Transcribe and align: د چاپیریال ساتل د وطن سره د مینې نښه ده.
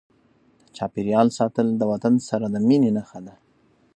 د 0.63 0.65
چاپیریال 0.77 1.27
ساتل 1.37 1.67
د 1.75 1.81
وطن 1.91 2.13
سره 2.29 2.45
د 2.53 2.55
مینې 2.67 2.91
نښه 2.97 3.19
ده. 3.25 3.35